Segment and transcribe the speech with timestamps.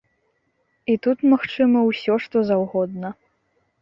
[0.93, 3.09] І тут магчыма ўсё што заўгодна.